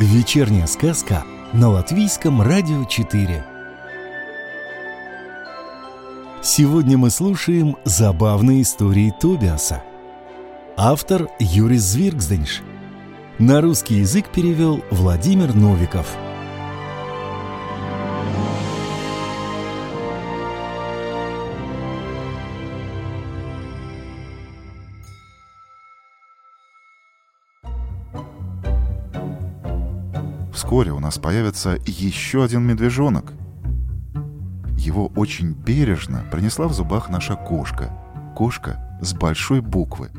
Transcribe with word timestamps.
Вечерняя 0.00 0.66
сказка 0.66 1.24
на 1.52 1.68
Латвийском 1.68 2.40
радио 2.40 2.86
4. 2.86 3.44
Сегодня 6.42 6.96
мы 6.96 7.10
слушаем 7.10 7.76
забавные 7.84 8.62
истории 8.62 9.12
Тобиаса. 9.20 9.82
Автор 10.74 11.28
Юрис 11.38 11.82
Звиргзденш. 11.82 12.62
На 13.38 13.60
русский 13.60 13.96
язык 13.96 14.30
перевел 14.30 14.82
Владимир 14.90 15.54
Новиков. 15.54 16.16
Вскоре 30.60 30.92
у 30.92 31.00
нас 31.00 31.16
появится 31.16 31.78
еще 31.86 32.44
один 32.44 32.64
медвежонок. 32.64 33.32
Его 34.76 35.06
очень 35.16 35.52
бережно 35.52 36.22
принесла 36.30 36.68
в 36.68 36.74
зубах 36.74 37.08
наша 37.08 37.34
кошка. 37.34 37.90
Кошка 38.36 38.98
с 39.00 39.14
большой 39.14 39.62
буквы. 39.62 40.10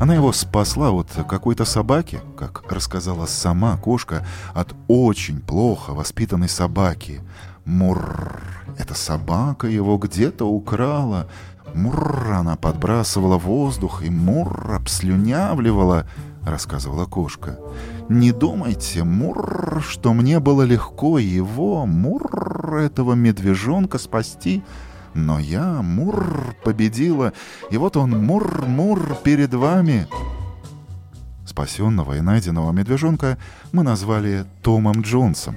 Она 0.00 0.14
его 0.14 0.32
спасла 0.32 0.92
от 0.92 1.08
какой-то 1.28 1.64
собаки, 1.64 2.20
как 2.38 2.62
рассказала 2.70 3.26
сама 3.26 3.76
кошка, 3.78 4.24
от 4.54 4.76
очень 4.86 5.40
плохо 5.40 5.90
воспитанной 5.90 6.48
собаки. 6.48 7.20
Мурр, 7.64 8.40
эта 8.78 8.94
собака 8.94 9.66
его 9.66 9.98
где-то 9.98 10.44
украла. 10.48 11.26
Мурр, 11.74 12.30
она 12.30 12.54
подбрасывала 12.54 13.38
воздух 13.38 14.04
и 14.04 14.08
мурр, 14.08 14.74
обслюнявливала, 14.74 16.06
рассказывала 16.44 17.06
кошка. 17.06 17.58
Не 18.08 18.32
думайте, 18.32 19.04
мурр, 19.04 19.82
что 19.82 20.12
мне 20.12 20.40
было 20.40 20.62
легко 20.62 21.18
его, 21.18 21.86
мурр, 21.86 22.76
этого 22.76 23.14
медвежонка 23.14 23.98
спасти. 23.98 24.62
Но 25.14 25.38
я, 25.38 25.82
мурр, 25.82 26.56
победила, 26.64 27.32
и 27.70 27.76
вот 27.76 27.96
он, 27.96 28.10
мурр-мурр, 28.24 29.16
перед 29.22 29.52
вами. 29.52 30.08
Спасенного 31.46 32.16
и 32.16 32.20
найденного 32.20 32.72
медвежонка 32.72 33.36
мы 33.72 33.82
назвали 33.82 34.46
Томом 34.62 35.02
Джонсом, 35.02 35.56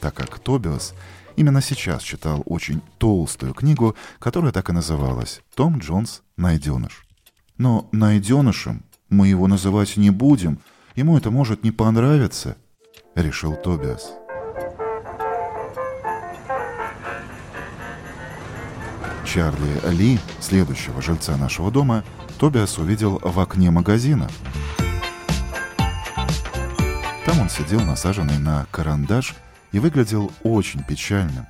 так 0.00 0.14
как 0.14 0.38
Тобиас 0.38 0.94
именно 1.36 1.62
сейчас 1.62 2.02
читал 2.02 2.42
очень 2.44 2.82
толстую 2.98 3.54
книгу, 3.54 3.96
которая 4.18 4.52
так 4.52 4.68
и 4.68 4.72
называлась 4.72 5.40
«Том 5.54 5.78
Джонс. 5.78 6.22
Найденыш». 6.36 7.06
Но 7.56 7.88
найденышем 7.92 8.84
мы 9.08 9.28
его 9.28 9.46
называть 9.46 9.96
не 9.96 10.10
будем— 10.10 10.58
Ему 10.96 11.18
это 11.18 11.30
может 11.30 11.62
не 11.62 11.72
понравиться, 11.72 12.56
решил 13.14 13.54
Тобиас. 13.54 14.14
Чарли 19.26 19.90
Ли, 19.92 20.18
следующего 20.40 21.02
жильца 21.02 21.36
нашего 21.36 21.70
дома, 21.70 22.02
Тобиас 22.38 22.78
увидел 22.78 23.20
в 23.22 23.38
окне 23.38 23.70
магазина. 23.70 24.30
Там 27.26 27.40
он 27.40 27.50
сидел 27.50 27.80
насаженный 27.82 28.38
на 28.38 28.66
карандаш 28.70 29.34
и 29.72 29.78
выглядел 29.78 30.32
очень 30.44 30.82
печальным. 30.82 31.46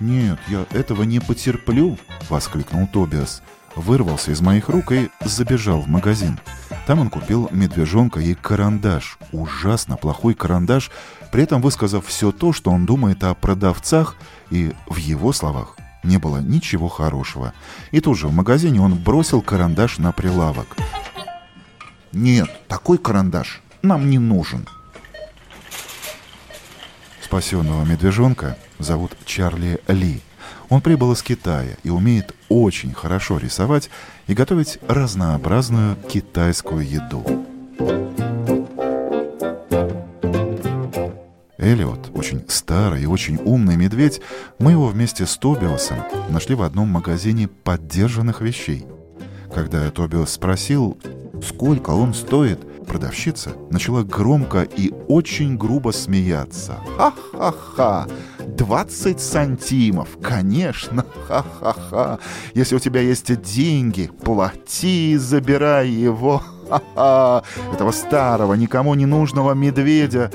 «Нет, 0.00 0.38
я 0.48 0.64
этого 0.70 1.02
не 1.02 1.20
потерплю!»— 1.20 1.98
воскликнул 2.30 2.86
Тобиас. 2.86 3.42
Вырвался 3.76 4.30
из 4.30 4.40
моих 4.40 4.70
рук 4.70 4.92
и 4.92 5.10
забежал 5.24 5.82
в 5.82 5.88
магазин. 5.88 6.38
Там 6.88 7.00
он 7.00 7.10
купил 7.10 7.50
медвежонка 7.52 8.18
и 8.18 8.32
карандаш. 8.32 9.18
Ужасно 9.30 9.98
плохой 9.98 10.32
карандаш, 10.32 10.90
при 11.30 11.42
этом 11.42 11.60
высказав 11.60 12.06
все 12.06 12.32
то, 12.32 12.54
что 12.54 12.70
он 12.70 12.86
думает 12.86 13.22
о 13.24 13.34
продавцах, 13.34 14.16
и 14.48 14.72
в 14.86 14.96
его 14.96 15.34
словах 15.34 15.76
не 16.02 16.16
было 16.16 16.38
ничего 16.38 16.88
хорошего. 16.88 17.52
И 17.90 18.00
тут 18.00 18.16
же 18.16 18.28
в 18.28 18.32
магазине 18.32 18.80
он 18.80 18.94
бросил 18.94 19.42
карандаш 19.42 19.98
на 19.98 20.12
прилавок. 20.12 20.78
«Нет, 22.12 22.48
такой 22.68 22.96
карандаш 22.96 23.60
нам 23.82 24.08
не 24.08 24.18
нужен», 24.18 24.66
Спасенного 27.20 27.84
медвежонка 27.84 28.56
зовут 28.78 29.14
Чарли 29.26 29.82
Ли. 29.88 30.22
Он 30.68 30.80
прибыл 30.82 31.12
из 31.12 31.22
Китая 31.22 31.76
и 31.82 31.90
умеет 31.90 32.34
очень 32.48 32.92
хорошо 32.92 33.38
рисовать 33.38 33.90
и 34.26 34.34
готовить 34.34 34.78
разнообразную 34.86 35.96
китайскую 36.08 36.86
еду. 36.86 37.24
Элиот, 41.56 42.10
очень 42.14 42.44
старый 42.48 43.02
и 43.02 43.06
очень 43.06 43.36
умный 43.44 43.76
медведь, 43.76 44.20
мы 44.58 44.72
его 44.72 44.86
вместе 44.86 45.26
с 45.26 45.36
Тобиосом 45.36 45.98
нашли 46.30 46.54
в 46.54 46.62
одном 46.62 46.88
магазине 46.88 47.48
поддержанных 47.48 48.40
вещей. 48.40 48.86
Когда 49.54 49.90
Тобиос 49.90 50.30
спросил, 50.30 50.98
сколько 51.42 51.90
он 51.90 52.14
стоит, 52.14 52.60
продавщица 52.86 53.52
начала 53.70 54.02
громко 54.02 54.62
и 54.62 54.92
очень 55.08 55.56
грубо 55.56 55.90
смеяться. 55.90 56.78
«Ха-ха-ха! 56.96 58.06
20 58.68 59.18
сантимов! 59.18 60.18
Конечно! 60.22 61.02
Ха-ха-ха! 61.26 62.18
Если 62.52 62.76
у 62.76 62.78
тебя 62.78 63.00
есть 63.00 63.40
деньги, 63.40 64.10
плати 64.22 65.16
забирай 65.16 65.88
его! 65.88 66.42
Ха-ха! 66.68 67.44
Этого 67.72 67.92
старого, 67.92 68.52
никому 68.52 68.94
не 68.94 69.06
нужного 69.06 69.54
медведя!» 69.54 70.30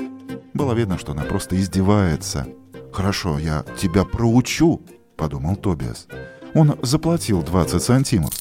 Было 0.52 0.72
видно, 0.72 0.98
что 0.98 1.12
она 1.12 1.22
просто 1.22 1.54
издевается. 1.54 2.48
«Хорошо, 2.92 3.38
я 3.38 3.64
тебя 3.78 4.04
проучу»,— 4.04 4.82
подумал 5.16 5.54
Тобиас. 5.54 6.08
Он 6.54 6.76
заплатил 6.82 7.40
20 7.40 7.80
сантимов. 7.80 8.32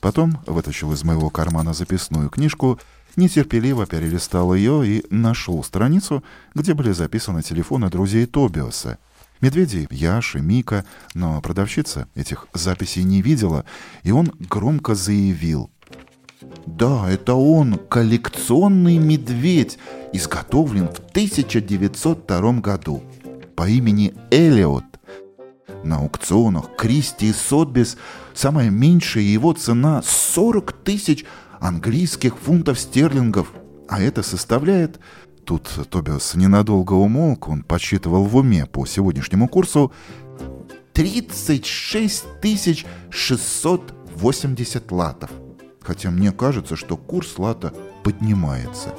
Потом 0.00 0.44
вытащил 0.46 0.92
из 0.92 1.02
моего 1.02 1.28
кармана 1.28 1.74
записную 1.74 2.30
книжку 2.30 2.78
нетерпеливо 3.16 3.86
перелистал 3.86 4.54
ее 4.54 4.86
и 4.86 5.04
нашел 5.10 5.62
страницу, 5.62 6.22
где 6.54 6.74
были 6.74 6.92
записаны 6.92 7.42
телефоны 7.42 7.90
друзей 7.90 8.26
Тобиоса. 8.26 8.98
Медведи 9.40 9.86
Яш 9.90 10.36
и 10.36 10.40
Мика, 10.40 10.84
но 11.14 11.40
продавщица 11.40 12.08
этих 12.14 12.46
записей 12.54 13.02
не 13.02 13.20
видела, 13.20 13.64
и 14.02 14.12
он 14.12 14.32
громко 14.38 14.94
заявил. 14.94 15.70
«Да, 16.66 17.08
это 17.10 17.34
он, 17.34 17.78
коллекционный 17.88 18.98
медведь, 18.98 19.78
изготовлен 20.12 20.88
в 20.88 20.98
1902 20.98 22.52
году 22.60 23.02
по 23.56 23.68
имени 23.68 24.14
Элиот. 24.30 24.84
На 25.82 25.96
аукционах 25.98 26.76
Кристи 26.76 27.30
и 27.30 27.32
Сотбис 27.32 27.96
самая 28.34 28.70
меньшая 28.70 29.24
его 29.24 29.52
цена 29.52 30.02
40 30.02 30.72
тысяч 30.72 31.24
английских 31.60 32.38
фунтов 32.38 32.78
стерлингов, 32.78 33.52
а 33.88 34.00
это 34.00 34.22
составляет... 34.22 34.98
Тут 35.44 35.68
Тобиас 35.90 36.34
ненадолго 36.34 36.94
умолк, 36.94 37.48
он 37.48 37.62
подсчитывал 37.62 38.24
в 38.24 38.36
уме 38.36 38.66
по 38.66 38.86
сегодняшнему 38.86 39.48
курсу 39.48 39.92
36 40.94 42.24
680 43.10 44.92
латов. 44.92 45.30
Хотя 45.82 46.10
мне 46.10 46.32
кажется, 46.32 46.76
что 46.76 46.96
курс 46.96 47.38
лата 47.38 47.74
поднимается. 48.02 48.94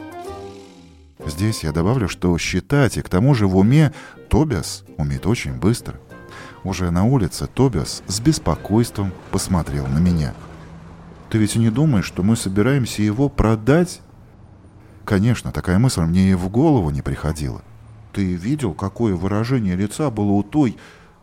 Здесь 1.25 1.63
я 1.63 1.71
добавлю, 1.71 2.07
что 2.07 2.37
считать 2.37 2.97
и 2.97 3.01
к 3.01 3.09
тому 3.09 3.33
же 3.33 3.47
в 3.47 3.57
уме 3.57 3.91
Тобиас 4.29 4.83
умеет 4.97 5.25
очень 5.25 5.53
быстро. 5.53 5.99
Уже 6.63 6.91
на 6.91 7.05
улице 7.05 7.47
Тобиас 7.47 8.03
с 8.07 8.19
беспокойством 8.19 9.11
посмотрел 9.31 9.87
на 9.87 9.97
меня– 9.99 10.35
ты 11.35 11.39
ведь 11.39 11.55
не 11.55 11.69
думаешь, 11.69 12.05
что 12.05 12.23
мы 12.23 12.35
собираемся 12.35 13.01
его 13.01 13.27
продать? 13.29 14.01
Конечно, 15.05 15.51
такая 15.51 15.77
мысль 15.77 16.01
мне 16.01 16.31
и 16.31 16.33
в 16.33 16.49
голову 16.49 16.89
не 16.89 17.03
приходила. 17.03 17.61
Ты 18.11 18.33
видел, 18.33 18.73
какое 18.73 19.13
выражение 19.15 19.75
лица 19.75 20.09
было 20.09 20.31
у 20.31 20.41
той, 20.41 20.77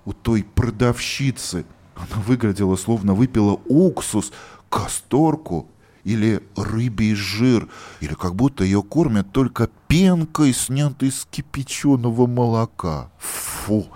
у 0.04 0.12
той 0.12 0.44
продавщицы? 0.44 1.64
Она 1.96 2.22
выглядела, 2.22 2.76
словно 2.76 3.14
выпила 3.14 3.60
уксус, 3.66 4.32
касторку 4.68 5.66
или 6.04 6.42
рыбий 6.56 7.14
жир, 7.14 7.68
или 8.00 8.14
как 8.14 8.36
будто 8.36 8.62
ее 8.62 8.82
кормят 8.82 9.32
только 9.32 9.68
пенкой, 9.88 10.52
снятой 10.52 11.10
с 11.10 11.26
кипяченого 11.30 12.26
молока. 12.26 13.10
Фу! 13.18 13.86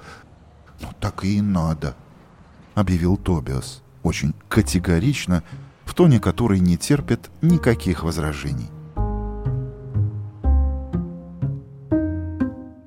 Ну 0.80 0.88
так 1.00 1.24
и 1.24 1.40
надо, 1.40 1.94
объявил 2.74 3.16
Тобиас, 3.16 3.82
очень 4.02 4.34
категорично, 4.48 5.44
в 5.84 5.94
тоне 5.94 6.18
который 6.18 6.58
не 6.58 6.76
терпит 6.76 7.30
никаких 7.40 8.02
возражений. 8.02 8.68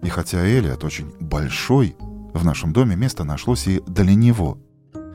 И 0.09 0.11
хотя 0.11 0.43
Элиот 0.43 0.83
очень 0.83 1.13
большой, 1.19 1.95
в 2.33 2.43
нашем 2.43 2.73
доме 2.73 2.95
место 2.95 3.23
нашлось 3.23 3.67
и 3.67 3.79
для 3.85 4.15
него. 4.15 4.57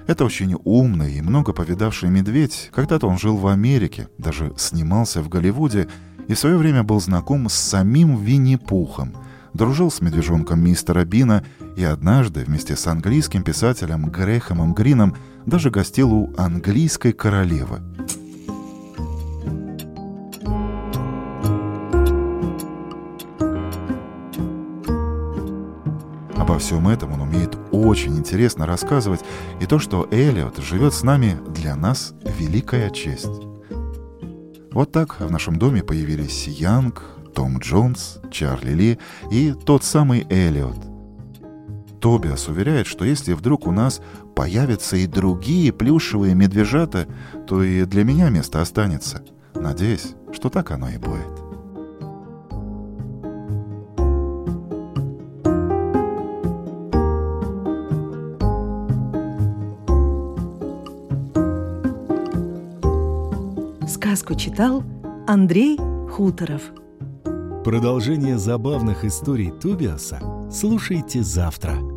Это 0.06 0.24
очень 0.24 0.54
умный 0.62 1.14
и 1.14 1.20
много 1.20 1.52
повидавший 1.52 2.10
медведь. 2.10 2.70
Когда-то 2.72 3.08
он 3.08 3.18
жил 3.18 3.36
в 3.36 3.48
Америке, 3.48 4.06
даже 4.18 4.52
снимался 4.56 5.20
в 5.20 5.28
Голливуде 5.28 5.88
и 6.28 6.34
в 6.34 6.38
свое 6.38 6.56
время 6.56 6.84
был 6.84 7.00
знаком 7.00 7.48
с 7.48 7.54
самим 7.54 8.18
Винни-Пухом, 8.18 9.16
дружил 9.52 9.90
с 9.90 10.00
медвежонком 10.00 10.60
мистера 10.60 11.04
Бина 11.04 11.44
и 11.76 11.82
однажды 11.82 12.44
вместе 12.44 12.76
с 12.76 12.86
английским 12.86 13.42
писателем 13.42 14.08
Грехомом 14.10 14.74
Грином 14.74 15.16
даже 15.44 15.72
гостил 15.72 16.12
у 16.12 16.32
английской 16.36 17.10
королевы. 17.10 17.80
Обо 26.44 26.58
всем 26.58 26.88
этом 26.88 27.10
он 27.10 27.22
умеет 27.22 27.56
очень 27.72 28.18
интересно 28.18 28.66
рассказывать, 28.66 29.20
и 29.62 29.66
то, 29.66 29.78
что 29.78 30.04
Элliot 30.10 30.60
живет 30.60 30.92
с 30.92 31.02
нами, 31.02 31.38
для 31.54 31.74
нас 31.74 32.12
великая 32.38 32.90
честь. 32.90 33.46
Вот 34.70 34.92
так 34.92 35.20
в 35.20 35.30
нашем 35.30 35.58
доме 35.58 35.82
появились 35.82 36.46
Янг, 36.46 37.02
Том 37.34 37.60
Джонс, 37.60 38.18
Чарли 38.30 38.72
Ли 38.72 38.98
и 39.30 39.54
тот 39.64 39.84
самый 39.84 40.26
Эллиот. 40.28 40.76
Тобиас 42.02 42.46
уверяет, 42.48 42.86
что 42.86 43.06
если 43.06 43.32
вдруг 43.32 43.66
у 43.66 43.72
нас 43.72 44.02
появятся 44.36 44.98
и 44.98 45.06
другие 45.06 45.72
плюшевые 45.72 46.34
медвежата, 46.34 47.06
то 47.46 47.62
и 47.62 47.86
для 47.86 48.04
меня 48.04 48.28
место 48.28 48.60
останется. 48.60 49.24
Надеюсь, 49.54 50.14
что 50.30 50.50
так 50.50 50.72
оно 50.72 50.90
и 50.90 50.98
будет. 50.98 51.43
Сказку 64.14 64.36
читал 64.36 64.84
Андрей 65.26 65.76
Хуторов. 66.08 66.62
Продолжение 67.64 68.38
забавных 68.38 69.04
историй 69.04 69.50
Тубиаса 69.50 70.20
слушайте 70.52 71.24
завтра. 71.24 71.93